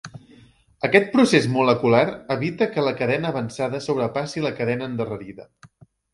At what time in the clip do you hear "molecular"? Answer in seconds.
1.55-1.99